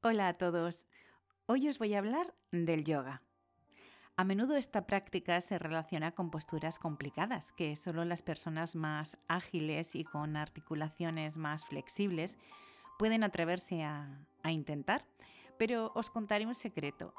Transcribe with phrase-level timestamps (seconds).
[0.00, 0.86] Hola a todos.
[1.46, 3.20] Hoy os voy a hablar del yoga.
[4.16, 9.96] A menudo esta práctica se relaciona con posturas complicadas que solo las personas más ágiles
[9.96, 12.38] y con articulaciones más flexibles
[12.96, 15.04] pueden atreverse a, intentar.
[15.58, 17.12] Pero os contaré un secreto.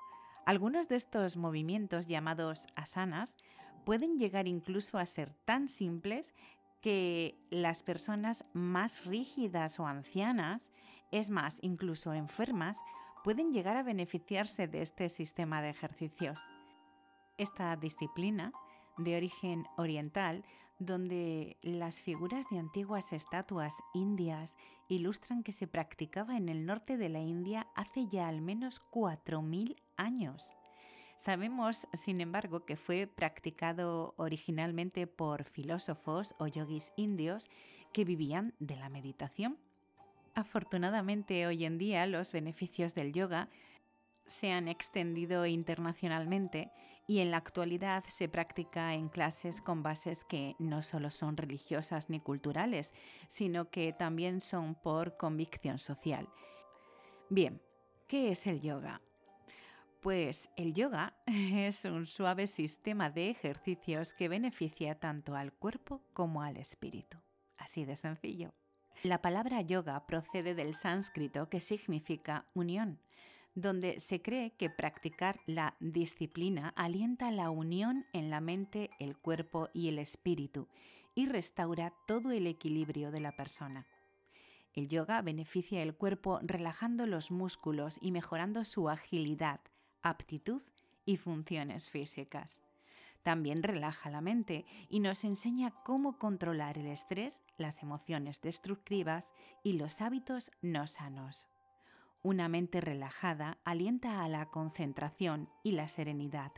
[0.46, 3.36] Algunos de estos movimientos llamados asanas
[3.84, 6.34] pueden llegar incluso a ser tan simples
[6.82, 10.72] que las personas más rígidas o ancianas,
[11.12, 12.78] es más, incluso enfermas,
[13.24, 16.40] pueden llegar a beneficiarse de este sistema de ejercicios.
[17.38, 18.54] Esta disciplina,
[18.98, 20.44] de origen oriental,
[20.80, 27.10] donde las figuras de antiguas estatuas indias ilustran que se practicaba en el norte de
[27.10, 30.56] la India hace ya al menos 4.000 años.
[31.20, 37.50] Sabemos, sin embargo, que fue practicado originalmente por filósofos o yogis indios
[37.92, 39.58] que vivían de la meditación.
[40.34, 43.50] Afortunadamente, hoy en día los beneficios del yoga
[44.28, 46.72] se han extendido internacionalmente
[47.06, 52.10] y en la actualidad se practica en clases con bases que no solo son religiosas
[52.10, 52.94] ni culturales,
[53.28, 56.30] sino que también son por convicción social.
[57.30, 57.62] Bien,
[58.08, 59.02] ¿qué es el yoga?
[60.02, 66.42] Pues el yoga es un suave sistema de ejercicios que beneficia tanto al cuerpo como
[66.42, 67.18] al espíritu.
[67.58, 68.54] Así de sencillo.
[69.04, 73.00] La palabra yoga procede del sánscrito que significa unión,
[73.56, 79.70] donde se cree que practicar la disciplina alienta la unión en la mente, el cuerpo
[79.74, 80.68] y el espíritu
[81.14, 83.86] y restaura todo el equilibrio de la persona.
[84.74, 89.60] El yoga beneficia el cuerpo relajando los músculos y mejorando su agilidad,
[90.02, 90.62] aptitud
[91.06, 92.62] y funciones físicas.
[93.24, 99.34] También relaja la mente y nos enseña cómo controlar el estrés, las emociones destructivas
[99.64, 101.48] y los hábitos no sanos.
[102.22, 106.52] Una mente relajada alienta a la concentración y la serenidad,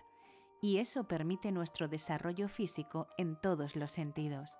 [0.61, 4.58] y eso permite nuestro desarrollo físico en todos los sentidos.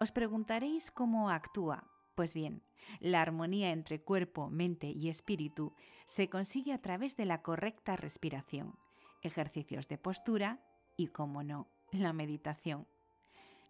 [0.00, 1.84] Os preguntaréis cómo actúa,
[2.14, 2.62] pues bien,
[3.00, 5.74] la armonía entre cuerpo, mente y espíritu
[6.04, 8.74] se consigue a través de la correcta respiración,
[9.22, 10.60] ejercicios de postura
[10.96, 12.86] y, como no, la meditación.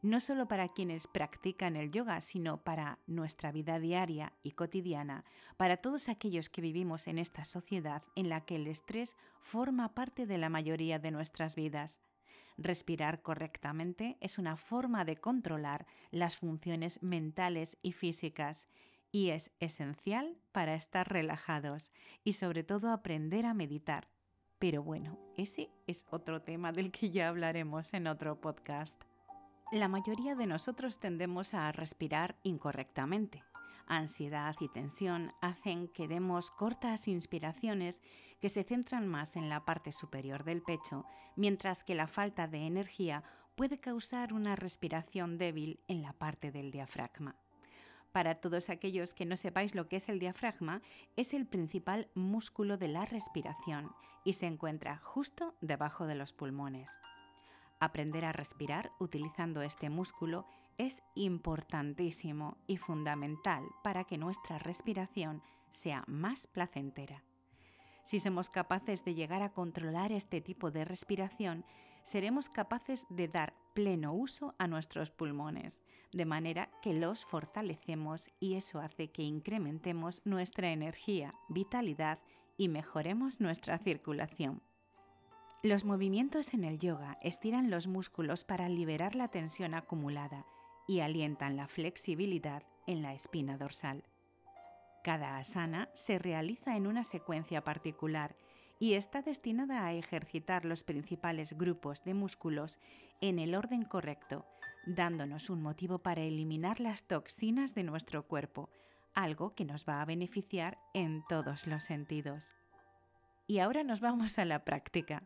[0.03, 5.25] No solo para quienes practican el yoga, sino para nuestra vida diaria y cotidiana,
[5.57, 10.27] para todos aquellos que vivimos en esta sociedad en la que el estrés forma parte
[10.27, 12.01] de la mayoría de nuestras vidas.
[12.57, 18.69] Respirar correctamente es una forma de controlar las funciones mentales y físicas
[19.11, 21.93] y es esencial para estar relajados
[22.25, 24.09] y sobre todo aprender a meditar.
[24.59, 29.03] Pero bueno, ese es otro tema del que ya hablaremos en otro podcast.
[29.73, 33.43] La mayoría de nosotros tendemos a respirar incorrectamente
[33.87, 38.03] ansiedad y tensión hacen que demos cortas inspiraciones
[38.41, 41.04] que se centran más en la parte superior del pecho,
[41.37, 43.22] mientras que la falta de energía
[43.54, 47.37] puede causar una respiración débil en la parte del diafragma.
[48.12, 50.82] Para todos aquellos que no sepáis lo que es el diafragma,
[51.16, 53.91] es el principal músculo de la respiración
[54.25, 56.91] y se encuentra justo debajo de los pulmones.
[57.81, 60.47] Aprender a respirar utilizando este músculo
[60.78, 67.25] es importantísimo y fundamental para que nuestra respiración sea más placentera.
[68.05, 71.65] Si somos capaces de llegar a controlar este tipo de respiración,
[72.03, 78.55] seremos capaces de dar pleno uso a nuestros pulmones, de manera que los fortalecemos y
[78.55, 82.19] eso hace que incrementemos nuestra energía, vitalidad
[82.56, 84.62] y mejoremos nuestra circulación.
[85.62, 90.44] Los movimientos en el yoga estiran los músculos para liberar la tensión acumulada
[90.93, 94.05] y alientan la flexibilidad en la espina dorsal.
[95.03, 98.37] Cada asana se realiza en una secuencia particular
[98.79, 102.79] y está destinada a ejercitar los principales grupos de músculos
[103.23, 104.45] en el orden correcto,
[104.85, 108.69] dándonos un motivo para eliminar las toxinas de nuestro cuerpo,
[109.15, 112.53] algo que nos va a beneficiar en todos los sentidos.
[113.47, 115.23] Y ahora nos vamos a la práctica.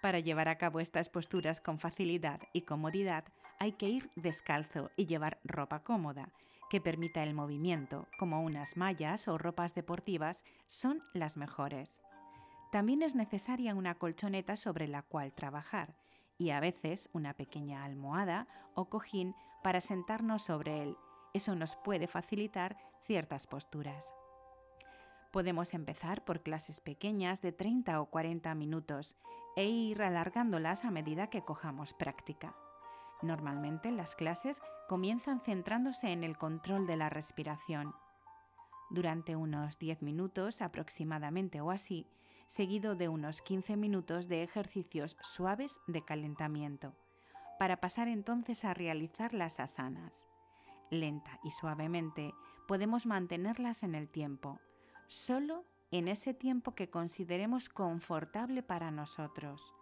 [0.00, 3.24] Para llevar a cabo estas posturas con facilidad y comodidad
[3.58, 6.30] hay que ir descalzo y llevar ropa cómoda,
[6.70, 12.00] que permita el movimiento, como unas mallas o ropas deportivas, son las mejores.
[12.70, 15.94] También es necesaria una colchoneta sobre la cual trabajar
[16.36, 20.96] y a veces una pequeña almohada o cojín para sentarnos sobre él.
[21.32, 22.76] Eso nos puede facilitar
[23.06, 24.14] ciertas posturas.
[25.32, 29.16] Podemos empezar por clases pequeñas de 30 o 40 minutos
[29.56, 32.54] e ir alargándolas a medida que cojamos práctica.
[33.22, 37.94] Normalmente las clases comienzan centrándose en el control de la respiración.
[38.90, 42.06] durante unos 10 minutos aproximadamente o así,
[42.46, 46.94] seguido de unos 15 minutos de ejercicios suaves de calentamiento,
[47.58, 50.28] para pasar entonces a realizar las asanas.
[50.90, 52.32] Lenta y suavemente
[52.66, 54.58] podemos mantenerlas en el tiempo,
[55.06, 59.74] solo en ese tiempo que consideremos confortable para nosotros.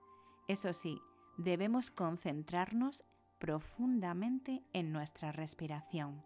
[0.49, 1.00] Eso sí,
[1.37, 3.05] debemos concentrarnos
[3.46, 6.20] profundamente en nuestra respiración.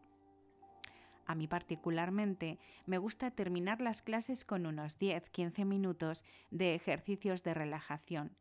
[1.26, 7.52] A mí particularmente me gusta terminar las clases con unos 10-15 minutos de ejercicios de
[7.52, 8.38] relajación,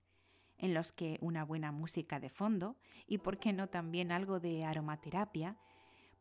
[0.57, 4.63] en los que una buena música de fondo y, por qué no, también algo de
[4.63, 5.57] aromaterapia,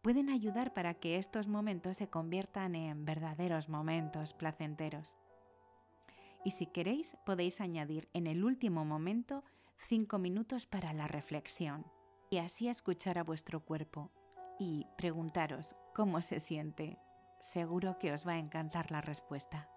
[0.02, 5.14] pueden ayudar para que estos momentos se conviertan en verdaderos momentos placenteros.
[6.44, 9.44] Y si queréis, podéis añadir en el último momento
[9.87, 11.87] 5 minutos para la reflexión
[12.31, 14.11] y así escuchar a vuestro cuerpo
[14.59, 16.99] y preguntaros cómo se siente.
[17.41, 19.69] Seguro que os va a encantar la respuesta.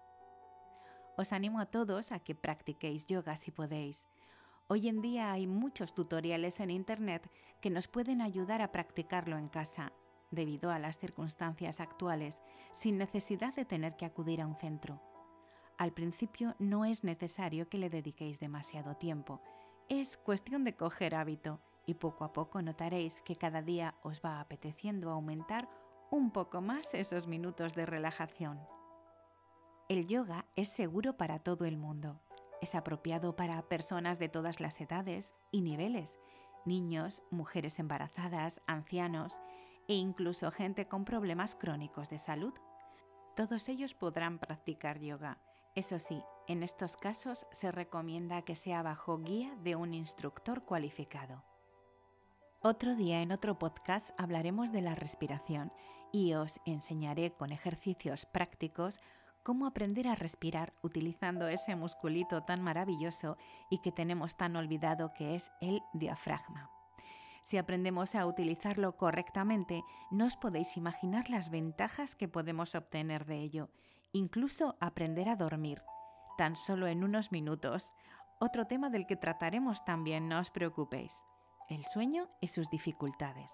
[1.16, 4.08] Os animo a todos a que practiquéis yoga si podéis.
[4.68, 9.48] Hoy en día hay muchos tutoriales en Internet que nos pueden ayudar a practicarlo en
[9.48, 9.92] casa,
[10.30, 15.00] debido a las circunstancias actuales, sin necesidad de tener que acudir a un centro.
[15.78, 19.42] Al principio no es necesario que le dediquéis demasiado tiempo,
[19.88, 24.40] es cuestión de coger hábito y poco a poco notaréis que cada día os va
[24.40, 25.68] apeteciendo aumentar
[26.10, 28.60] un poco más esos minutos de relajación.
[29.88, 32.20] El yoga es seguro para todo el mundo.
[32.60, 36.18] Es apropiado para personas de todas las edades y niveles,
[36.64, 39.40] niños, mujeres embarazadas, ancianos
[39.88, 42.54] e incluso gente con problemas crónicos de salud.
[43.34, 45.38] Todos ellos podrán practicar yoga.
[45.74, 51.42] Eso sí, en estos casos se recomienda que sea bajo guía de un instructor cualificado.
[52.64, 55.72] Otro día en otro podcast hablaremos de la respiración
[56.12, 59.00] y os enseñaré con ejercicios prácticos
[59.42, 63.36] cómo aprender a respirar utilizando ese musculito tan maravilloso
[63.68, 66.70] y que tenemos tan olvidado que es el diafragma.
[67.42, 69.82] Si aprendemos a utilizarlo correctamente,
[70.12, 73.70] no os podéis imaginar las ventajas que podemos obtener de ello,
[74.12, 75.82] incluso aprender a dormir,
[76.38, 77.92] tan solo en unos minutos.
[78.38, 81.24] Otro tema del que trataremos también, no os preocupéis
[81.72, 83.52] el sueño y sus dificultades.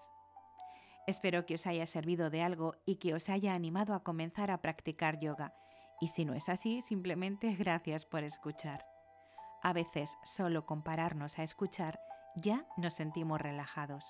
[1.07, 4.61] Espero que os haya servido de algo y que os haya animado a comenzar a
[4.61, 5.55] practicar yoga.
[5.99, 8.85] Y si no es así, simplemente gracias por escuchar.
[9.63, 11.99] A veces solo compararnos a escuchar
[12.35, 14.05] ya nos sentimos relajados.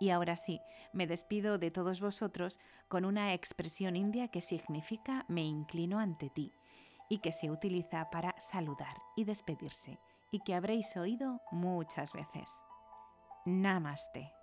[0.00, 0.60] Y ahora sí,
[0.92, 6.52] me despido de todos vosotros con una expresión india que significa me inclino ante ti
[7.08, 9.98] y que se utiliza para saludar y despedirse
[10.30, 12.50] y que habréis oído muchas veces.
[13.50, 14.34] Namaste.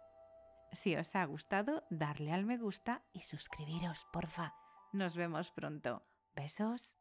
[0.72, 4.56] Si os ha gustado, darle al me gusta y suscribiros, porfa.
[4.94, 6.04] Nos vemos pronto.
[6.36, 6.96] Besos.